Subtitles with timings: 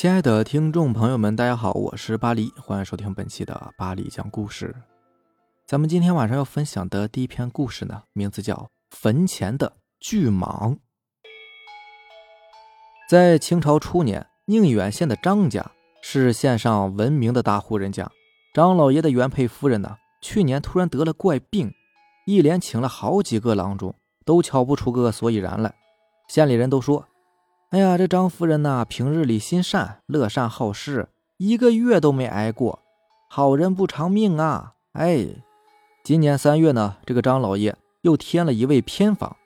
[0.00, 4.74] 亲爱的听众朋友们，大家好，我是巴黎，欢迎收听本期的巴黎讲故事。
[5.66, 8.54] 咱们今天晚上要分享的第一篇故事呢，名字叫
[8.88, 10.72] 《坟前的巨蟒》。
[13.10, 18.10] 在清朝初年，宁远县的张家是县上闻名的大户人家。
[18.54, 21.70] 张老爷的原配夫人呢，去年突然得了怪病，
[22.24, 23.94] 一连请了好几个郎中，
[24.24, 25.74] 都瞧不出个所以然来。
[26.26, 27.06] 县里人都说。
[27.70, 32.80] 哎呀，这张夫人呐，平日里心善，乐善好施，一个月都没挨过。
[33.28, 34.72] 好人不长命啊！
[34.94, 35.24] 哎，
[36.02, 39.36] 今年三月呢，这个张老爷又添了一位偏房。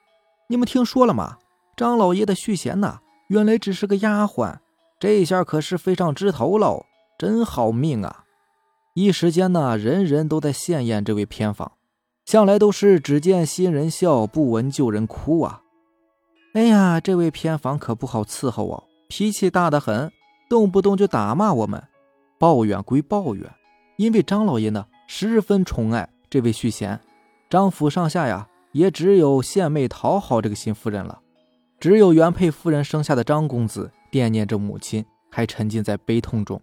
[0.48, 1.36] 你们听说了吗？
[1.76, 4.56] 张老爷的续弦呐，原来只是个丫鬟，
[4.98, 6.86] 这下可是飞上枝头喽，
[7.18, 8.24] 真好命啊！
[8.94, 11.72] 一时间呢，人人都在羡艳这位偏房，
[12.24, 15.60] 向来都是只见新人笑，不闻旧人哭啊。
[16.54, 20.12] 哎呀，这位偏房可不好伺候哦，脾气大得很，
[20.48, 21.82] 动不动就打骂我们。
[22.38, 23.52] 抱怨归抱怨，
[23.96, 27.00] 因为张老爷呢十分宠爱这位续弦，
[27.50, 31.18] 张府上下呀也只有献媚讨好这个新夫人了。
[31.80, 36.62] 只有原配夫人生下的张公子惦念着母亲，还沉浸在悲痛中。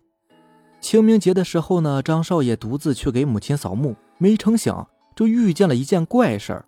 [0.80, 6.66] 清明节的时候呢，张少爷独自去给母亲扫墓，没成想就遇见了一件怪事儿。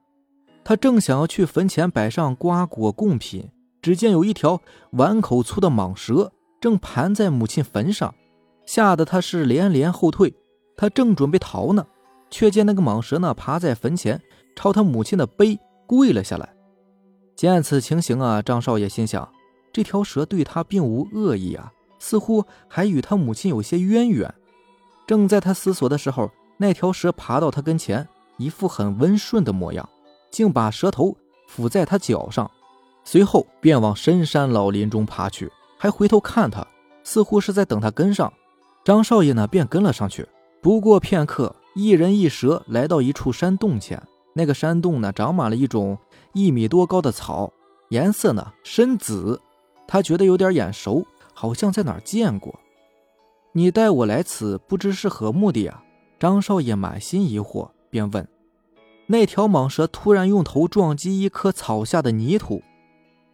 [0.64, 3.50] 他正想要去坟前摆上瓜果贡品，
[3.81, 4.61] 只见有一条
[4.92, 8.14] 碗口粗的蟒蛇正盘在母亲坟上，
[8.66, 10.34] 吓得他是连连后退。
[10.75, 11.86] 他正准备逃呢，
[12.31, 14.22] 却见那个蟒蛇呢爬在坟前，
[14.56, 16.50] 朝他母亲的碑跪了下来。
[17.36, 19.28] 见此情形啊，张少爷心想，
[19.72, 24.34] 这条蛇对他并无恶意啊，似乎还与他母亲有些渊源。
[25.06, 29.88] 正在他思索的时候，那条蛇爬到他跟前，一副很温顺的模样。
[30.34, 31.16] 竟把蛇头
[31.48, 32.50] 抚在他脚上，
[33.03, 36.66] 随后便往深山老林中爬去，还回头看他，
[37.03, 38.34] 似乎是在等他跟上。
[38.84, 40.28] 张少爷呢，便跟了上去。
[40.59, 44.02] 不过片刻，一人一蛇来到一处山洞前。
[44.34, 45.96] 那个山洞呢，长满了一种
[46.34, 47.53] 一米多高的草，
[47.90, 49.40] 颜色呢深紫。
[49.88, 51.06] 他觉得有点眼熟，
[51.36, 52.59] 好像在哪儿见过。
[53.52, 55.84] 你带我来此，不知是何目的啊？
[56.18, 58.28] 张少爷满心疑惑，便问。
[59.13, 62.63] 那条蟒蛇突然用头撞击一颗草下的泥土，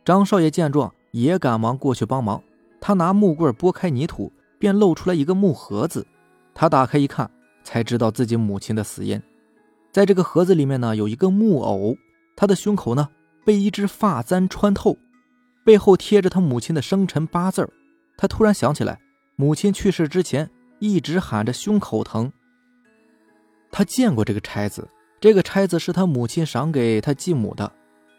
[0.04, 2.44] 张少爷见状也赶忙过去帮忙。
[2.82, 4.30] 他拿木棍拨开泥土，
[4.60, 6.06] 便露出来一个木盒子。
[6.54, 7.32] 他打开一看，
[7.64, 9.22] 才知道自己母亲的死因。
[9.90, 11.96] 在这个盒子里面呢，有一个木偶，
[12.36, 13.08] 他的胸口呢
[13.46, 14.98] 被一只发簪穿透，
[15.64, 17.66] 背后贴着他母亲的生辰八字
[18.18, 19.00] 他突然想起来，
[19.38, 22.30] 母亲去世之前一直喊着胸口疼。
[23.72, 24.86] 他见过这个钗子。
[25.20, 27.72] 这个钗子是他母亲赏给他继母的。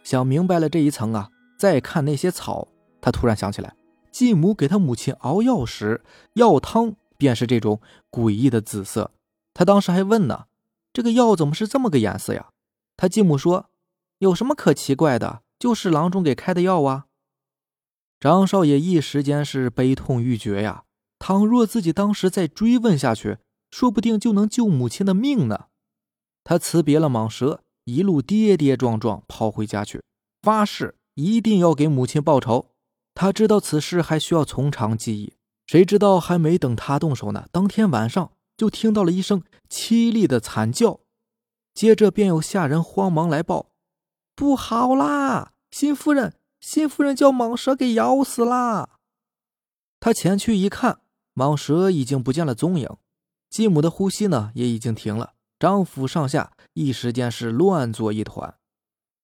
[0.02, 2.68] 想明白了这一层啊，再看那些草，
[3.00, 3.74] 他突然想起来，
[4.10, 6.02] 继母给他母亲熬药时，
[6.34, 9.10] 药汤便是这种诡异的紫色。
[9.52, 10.46] 他当时还问呢
[10.92, 12.48] ：“这个药怎么是这么个颜色呀？”
[12.96, 13.66] 他继母说
[14.18, 15.42] ：“有什么可奇怪的？
[15.58, 17.06] 就是郎中给开的药啊。”
[18.20, 20.84] 张少爷一时间是悲痛欲绝呀。
[21.18, 23.38] 倘若自己当时再追问下去，
[23.70, 25.66] 说不定就能救母亲的命呢。
[26.44, 30.02] 他辞别了蟒蛇，一路跌跌撞撞跑回家去，
[30.42, 32.70] 发誓一定要给母亲报仇。
[33.14, 35.34] 他知道此事还需要从长计议，
[35.66, 41.00] 谁知道还没等他动手呢，当天晚上就听到了一声凄厉的惨叫，
[41.74, 43.70] 接着便有下人慌忙来报
[44.34, 48.98] ：“不好啦，新夫人，新夫人叫蟒蛇给咬死啦！”
[50.00, 51.00] 他前去一看，
[51.34, 52.88] 蟒蛇已经不见了踪影，
[53.50, 55.34] 继母的呼吸呢也已经停了。
[55.60, 58.54] 张府上下一时间是乱作一团，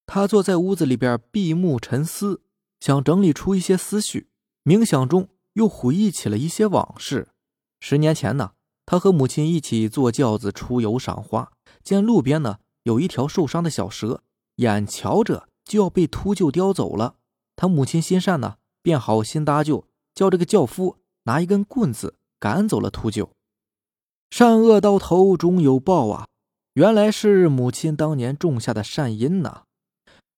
[0.04, 2.42] 他坐在屋子里边闭目沉思，
[2.78, 4.28] 想整理出一些思绪。
[4.62, 7.28] 冥想中又回忆起了一些往事。
[7.80, 8.52] 十年前呢，
[8.84, 11.52] 他和母亲一起坐轿子出游赏花，
[11.82, 14.22] 见路边呢有一条受伤的小蛇，
[14.56, 17.16] 眼瞧着就要被秃鹫叼走了。
[17.54, 23.30] 他母亲心善呢，便好心搭救，叫这个轿夫拿一根棍子赶走了秃鹫。
[24.30, 26.26] 善恶到头终有报啊！
[26.74, 29.62] 原来是母亲当年种下的善因呐。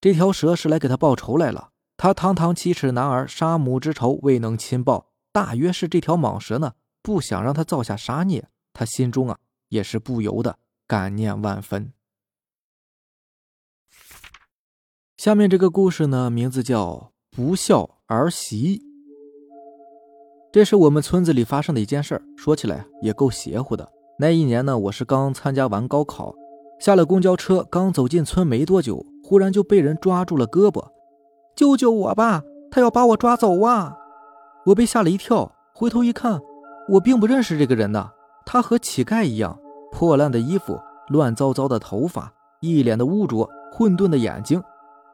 [0.00, 1.70] 这条蛇是来给他报仇来了。
[1.96, 8.48] 他堂堂七尺男儿，杀母之仇未能亲报，大约是这条蟒蛇呢，不想让他造下杀孽。
[8.72, 9.38] 他心中啊，
[9.70, 11.92] 也是不由得感念万分。
[15.16, 18.78] 下面这个故事呢，名字叫《不孝儿媳》。
[20.50, 23.86] 这是我们村子里发生的一件事儿，说起来也够邪乎的。
[24.18, 26.34] 那一年呢，我是刚参加完高考，
[26.80, 30.82] 下了公交车，刚走进村没多久，忽然就被人抓住了胳膊，
[31.54, 32.42] 救救我吧！
[32.70, 33.94] 他要把我抓走啊！
[34.66, 36.40] 我被吓了一跳，回头一看，
[36.88, 38.10] 我并不认识这个人呐，
[38.46, 39.58] 他和乞丐一样，
[39.92, 44.62] 破烂的衣服，乱糟糟的头发，一脸的污浊，混沌的眼睛，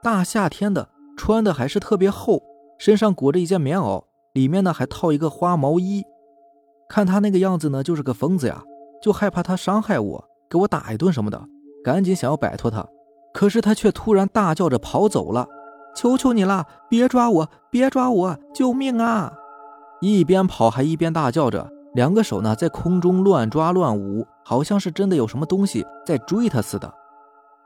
[0.00, 2.40] 大夏天的，穿的还是特别厚，
[2.78, 4.04] 身上裹着一件棉袄，
[4.34, 6.04] 里面呢还套一个花毛衣。
[6.88, 8.62] 看他那个样子呢，就是个疯子呀，
[9.00, 11.42] 就害怕他伤害我，给我打一顿什么的，
[11.82, 12.86] 赶紧想要摆脱他，
[13.32, 15.48] 可是他却突然大叫着跑走了。
[15.96, 19.32] 求求你了，别抓我，别抓我，救命啊！
[20.00, 26.92] 一边跑还一边大叫着，两个手呢在空中乱抓乱舞，好像是真的有什么东西在追他似的。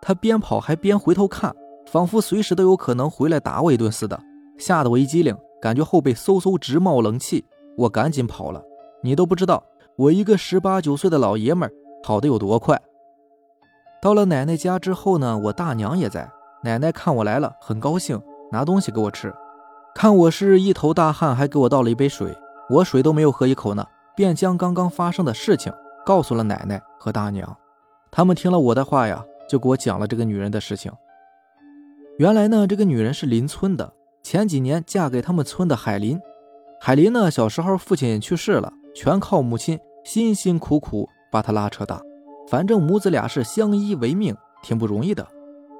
[0.00, 1.54] 他边跑还边回头看，
[1.86, 4.20] 仿佛随时都有可能回来打我一顿似的，
[4.58, 7.44] 吓得我一激灵，感觉后背嗖嗖直冒冷气。
[7.76, 8.62] 我赶紧跑了。
[9.02, 9.64] 你都不知道，
[9.96, 11.70] 我一个十八九岁的老爷们
[12.02, 12.80] 跑得有多快。
[14.02, 16.28] 到了奶奶家之后呢，我大娘也在。
[16.64, 18.20] 奶奶看我来了，很高兴，
[18.50, 19.32] 拿东西给我吃。
[19.94, 22.36] 看我是一头大汗，还给我倒了一杯水。
[22.70, 25.72] 我水都没有喝一口呢，便将刚刚发生的事情
[26.04, 27.56] 告诉了奶奶和大娘。
[28.10, 30.92] 他们听了我的话呀，就给我讲了这个女人的事情。
[32.18, 33.92] 原来呢，这个女人是邻村的，
[34.22, 36.20] 前几年嫁给他们村的海林。
[36.80, 42.00] 海林呢，小时候父亲去世了，全靠母亲辛辛苦苦把他拉扯大。
[42.48, 45.26] 反正母子俩是相依为命，挺不容易的。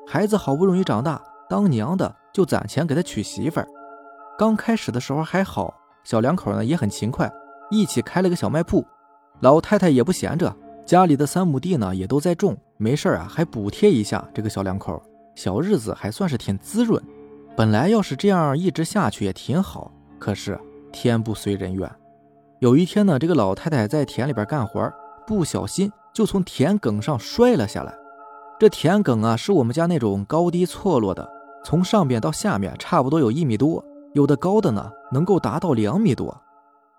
[0.07, 3.69] 孩子好不容易长大，当娘的就攒钱给他娶媳妇儿。
[4.39, 5.75] 刚开始的时候还好，
[6.05, 7.31] 小两口呢也很勤快，
[7.71, 8.85] 一起开了个小卖铺。
[9.41, 10.55] 老太太也不闲着，
[10.85, 15.01] 家里的三亩地呢也都在种，没事啊还补贴一下这个小两口，
[15.35, 17.03] 小日子还算是挺滋润。
[17.59, 20.57] 本来要是这样一直下去也挺好，可是
[20.93, 21.91] 天不遂人愿。
[22.61, 24.89] 有一天呢，这个老太太在田里边干活，
[25.27, 27.93] 不小心就从田埂上摔了下来。
[28.61, 31.29] 这田埂啊，是我们家那种高低错落的，
[31.65, 36.41] 从上边到下面差不多有一米多，有的高的呢，能够达到两米多。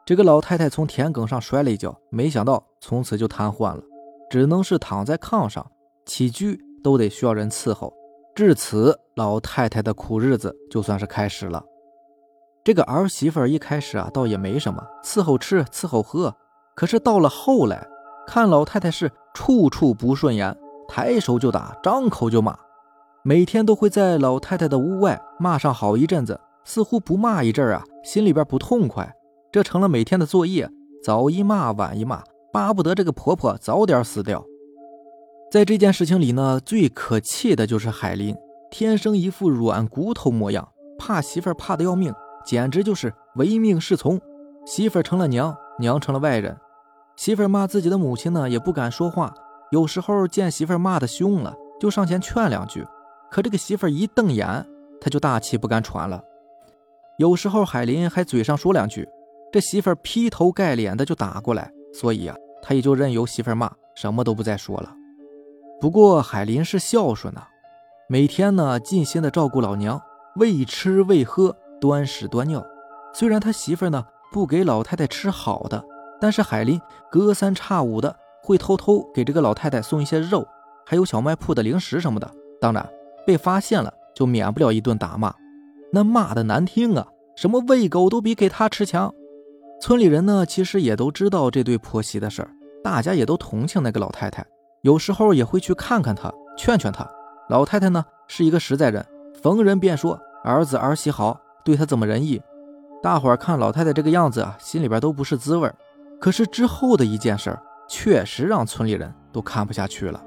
[0.05, 3.81] 这个老太太从田埂上摔了一跤，没想到从此就瘫痪了，
[4.29, 5.65] 只能是躺在炕上，
[6.05, 7.93] 起居都得需要人伺候。
[8.39, 11.61] 至此，老太太的苦日子就算是开始了。
[12.63, 16.33] 这个儿媳妇一开始啊，倒也没什么，伺候吃，伺候喝。
[16.73, 17.85] 可是到了后来，
[18.25, 20.57] 看老太太是处处不顺眼。
[20.87, 22.57] 抬手就打，张口就骂，
[23.23, 29.13] 每天都会在老太太的屋外骂上好一阵子，似乎不骂一阵啊，心里边不痛快，
[29.51, 30.69] 这成了每天的作业，
[31.03, 34.41] 早一骂晚一骂，巴不得这个婆婆早点死掉。
[35.51, 38.35] 在这件事情里呢，最可气的就是海林，
[38.69, 40.69] 天生一副软骨头模样，
[40.99, 42.13] 怕媳妇儿怕的要命，
[42.45, 44.21] 简直就是唯命是从。
[44.67, 46.55] 媳妇儿成了娘，娘成了外人，
[47.15, 49.33] 媳妇儿骂自己的母亲呢，也不敢说话。
[49.71, 52.85] 有时候见媳妇骂的凶了，就上前劝两句，
[53.31, 54.63] 可这个媳妇一瞪眼，
[55.01, 56.23] 他就大气不敢喘了。
[57.17, 59.09] 有时候海林还嘴上说两句，
[59.51, 64.93] 这媳妇劈头盖脸的就打过来，所以啊，他也就任由媳妇骂，什么都不再说了。
[65.79, 67.43] 不过海林是孝顺呐，
[68.07, 70.01] 每天呢尽心的照顾老娘，
[70.35, 72.65] 喂吃喂喝，端屎端尿。
[73.13, 75.83] 虽然他媳妇呢不给老太太吃好的，
[76.19, 76.79] 但是海林
[77.11, 78.15] 隔三差五的。
[78.41, 80.47] 会偷偷给这个老太太送一些肉，
[80.83, 82.31] 还有小卖铺的零食什么的。
[82.59, 82.89] 当然，
[83.27, 85.35] 被发现了就免不了一顿打骂，
[85.91, 87.05] 那骂的难听啊，
[87.35, 89.13] 什么喂狗都比给他吃强。
[89.79, 92.49] 村里人呢，其实也都知道这对婆媳的事儿，
[92.83, 94.43] 大家也都同情那个老太太，
[94.81, 97.09] 有时候也会去看看她，劝劝她。
[97.49, 99.05] 老太太呢是一个实在人，
[99.41, 102.41] 逢人便说儿子儿媳好，对她怎么仁义。
[103.01, 105.71] 大伙儿看老太太这个样子啊，心里边都不是滋味
[106.19, 107.61] 可是之后的一件事儿。
[107.91, 110.23] 确实让村里人都看不下去了。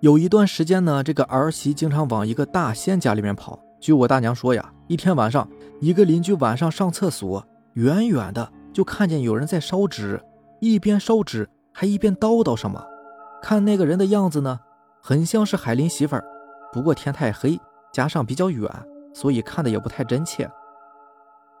[0.00, 3.56] 有一段时间呢，这个儿媳经常往一个大仙家里面跑。
[3.78, 5.48] 据我大娘说呀，一天晚上，
[5.80, 10.20] 一个邻居晚上上厕所，远远的就看见有人在烧纸，
[10.58, 12.84] 一边烧纸还一边叨叨什么。
[13.44, 14.58] 看那个人的样子呢，
[15.02, 16.24] 很像是海林媳妇儿，
[16.72, 17.60] 不过天太黑，
[17.92, 18.66] 加上比较远，
[19.12, 20.50] 所以看的也不太真切。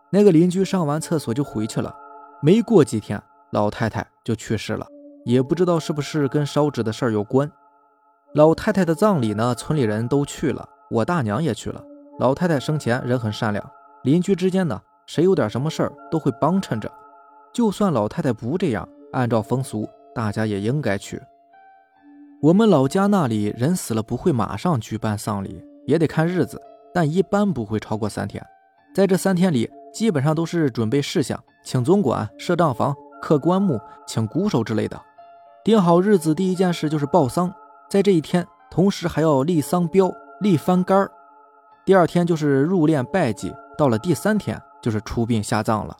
[0.08, 1.94] 那个邻居上完厕所就回去了，
[2.40, 4.86] 没过几天，老太太就去世了。
[5.26, 7.52] 也不知道是不是跟烧纸的事儿有关。
[8.32, 11.84] 老太太的葬礼呢，村里人都去了，我大娘也去了。
[12.18, 13.62] 老太太生前人很善良，
[14.04, 16.90] 邻居之间呢，谁有点什么事儿都会帮衬着。
[17.52, 21.20] 就算老太太不这样，按照风俗，大家也应该去。
[22.44, 26.60] 我们老家那里人死了不会马上举办丧礼，也得看日子，
[26.92, 28.44] 但一般不会超过三天。
[28.94, 35.00] 在这三天里，基本上都是准备事项，请总管，设账房，刻棺木，请鼓手之类的。
[35.64, 37.50] 定好日子，第一件事就是报丧，
[37.88, 41.10] 在这一天，同时还要立丧标、立幡杆
[41.86, 45.96] 第二天就是入殓拜祭，到了第三天就是出殡下葬了。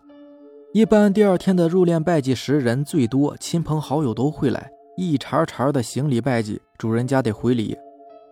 [0.74, 7.76] 一般第二天的入殓拜祭时人最多，亲朋好友都会来，一茬茬的行礼拜祭，主人家得回礼。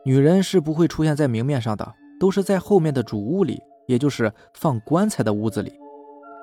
[0.05, 5.73] 女人是不会出现在明面上的，都是在后面的主屋里，也就是放棺材的屋子里。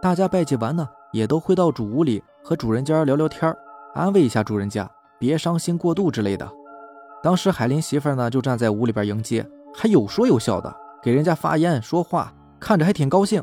[0.01, 3.53] 大家拜祭完呢，也都会到主屋里和主人家聊聊天
[3.93, 6.49] 安慰一下主人家，别伤心过度之类的。
[7.23, 13.41] 当时海林媳妇呢就站在屋里边迎接，还有说有笑的给人家发烟说话，看着还挺高兴。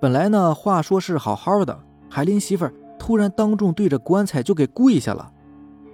[0.00, 1.76] 本来呢话说是好好的，
[2.08, 5.32] 海林媳妇突然当众对着棺材就给跪下了，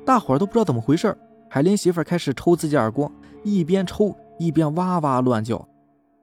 [0.05, 1.17] 大伙儿都不知道怎么回事
[1.49, 3.11] 海林媳妇开始抽自己耳光，
[3.45, 5.69] 一边抽一边哇哇乱叫。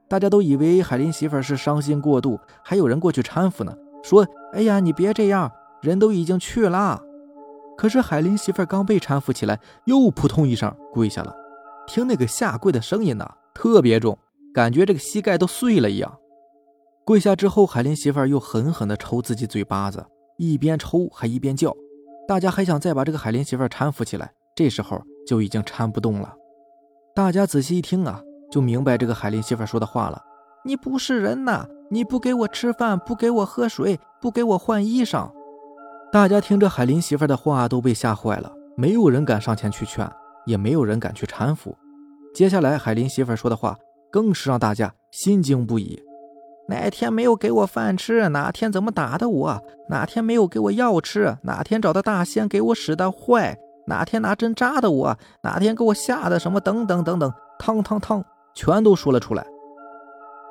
[0.07, 7.01] 大家都以为海林媳妇是伤心过度，还有人过去搀扶呢，说：“哎呀，你别这样，人都已经去了。”
[7.77, 11.33] 可是海林媳妇刚被搀扶起来，又扑通一声跪下了。
[11.87, 14.17] 听那个下跪的声音呢，特别重，
[14.53, 16.17] 感觉这个膝盖都碎了一样。
[17.05, 20.05] 跪下之后，海林媳妇又狠狠地抽自己嘴巴子，
[20.37, 21.75] 一边抽还一边叫。
[22.29, 26.31] 大家还想再把这个海林媳妇搀扶起来，这时候就已经搀不动了。
[27.15, 28.21] 大家仔细一听啊。
[28.51, 30.21] 就明白这个海林媳妇说的话了。
[30.65, 31.67] 你不是人呐！
[31.89, 35.31] 你不给我吃饭，不给我喝水，不给我换衣裳。
[36.11, 40.07] 大家听着海林媳妇的话都被吓坏了，没有人敢上前去劝，
[40.45, 41.75] 也没有人敢去搀扶。
[42.33, 43.77] 接下来海林媳妇说的话
[44.11, 45.99] 更是让大家心惊不已。
[46.69, 49.63] 哪天没有给我饭吃，哪天怎么打的我？
[49.89, 53.57] 哪天没有给我药吃，哪天找的大仙给我使的坏？
[53.87, 55.17] 哪天拿针扎的我？
[55.41, 56.61] 哪天给我吓的什么？
[56.61, 58.23] 等等等等，汤汤汤。
[58.53, 59.43] 全都说了出来。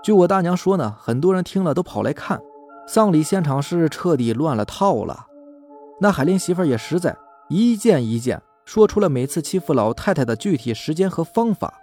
[0.02, 2.40] 据我大娘说呢，很多人听了都跑来看，
[2.88, 5.26] 丧礼现场是彻底乱了套了。
[6.00, 7.16] 那海林媳妇也实在
[7.48, 11.74] 一件一件说出了每次欺负老太太的具体时间和方法。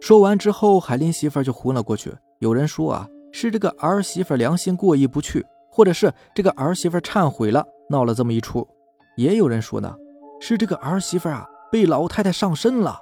[0.00, 2.12] 说完之后，海林媳妇就昏了过去。
[2.40, 8.66] 有人说啊，是这个儿媳妇良心过意不去，或者是这个儿媳妇忏悔了，闹了这么一出。
[9.14, 9.94] 也有人说呢，
[10.40, 12.98] 是这个儿媳妇啊被老太太上身了。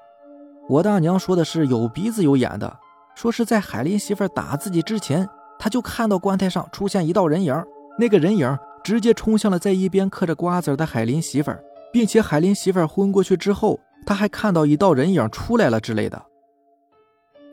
[0.68, 2.76] 我大娘说的是有鼻子有眼的，
[3.14, 7.54] 说是在海林媳妇打自己之前，她就看到棺材上出现一道人影，
[7.96, 11.52] 那个人影直接冲向了在一边嗑着瓜子的海林媳妇，
[11.92, 16.20] 并且海林媳妇昏过去之后，她还看到一道人影出来了之类的。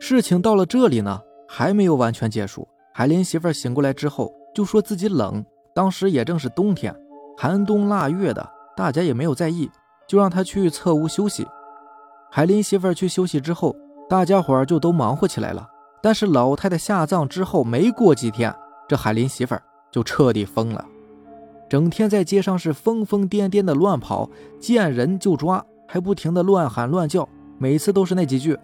[0.00, 1.20] 事情到了这里呢，
[1.54, 2.66] 还没有完全结束。
[2.94, 5.44] 海林媳妇儿醒过来之后，就说自己冷，
[5.74, 6.96] 当时也正是冬天，
[7.36, 9.70] 寒冬腊月的，大家也没有在意，
[10.08, 11.46] 就让她去侧屋休息。
[12.30, 13.76] 海林媳妇儿去休息之后，
[14.08, 15.68] 大家伙儿就都忙活起来了。
[16.02, 18.54] 但是老太太下葬之后没过几天，
[18.88, 20.82] 这海林媳妇儿就彻底疯了，
[21.68, 27.28] 整天在街上是疯疯癫癫的乱跑，见人就抓，还不停的乱喊乱叫，
[27.58, 28.58] 每次都是那几句：“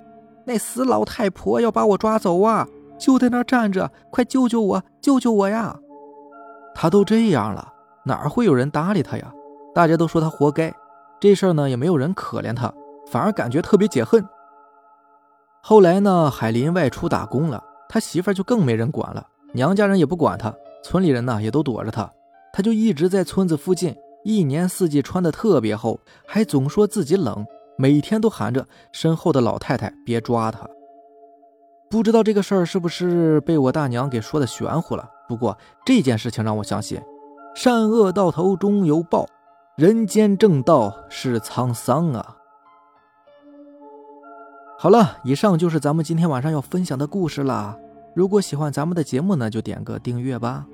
[0.46, 2.66] 那死老太婆要把我抓走啊！
[2.98, 5.76] 就在那站着，快救救我，救救我呀！”
[6.74, 7.72] 他都这样了，
[8.04, 9.32] 哪会有人搭理他呀？
[9.74, 10.74] 大家都说他活该，
[11.20, 12.72] 这事儿呢也没有人可怜他。
[13.10, 14.22] 反而感觉特别解恨。
[15.62, 22.10] 后来呢，海林外出打工了，他媳妇儿就更没人管了，娘家人也不管他，村里人呢也都躲着他，
[22.52, 27.46] 他就一直在村子附近，一年四季穿的特别厚，还总说自己冷，
[27.78, 30.68] 每天都喊着身后的老太太别抓他。
[31.90, 35.08] 不知道这个事儿是不是被我大娘给说的玄乎了？
[35.26, 37.00] 不过这件事情让我相信，
[37.54, 39.26] 善恶到头终有报，
[39.76, 42.36] 人间正道是沧桑啊。
[44.78, 47.76] 好了，以上就是咱们今天晚上要分享的故事啦。
[48.14, 50.66] 如果喜欢咱们的节目呢，就点个订阅吧。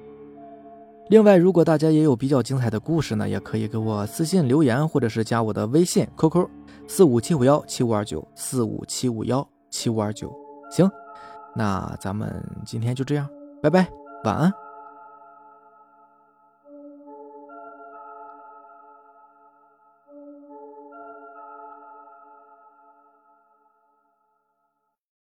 [1.09, 6.49] 另外，如果大家也有比较精彩的故事呢，也可以给我私信留言，或者是加我的微信 QQ
[6.88, 10.35] 四五七五幺七五二九四五七五幺七五二九。
[10.71, 10.90] 行，
[11.54, 13.28] 那咱们今天就这样，
[13.62, 13.88] 拜拜，
[14.25, 14.63] 晚安。